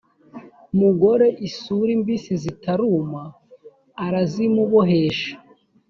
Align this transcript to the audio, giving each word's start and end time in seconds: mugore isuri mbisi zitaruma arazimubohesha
mugore 0.79 1.27
isuri 1.47 1.91
mbisi 2.01 2.33
zitaruma 2.43 3.23
arazimubohesha 4.05 5.33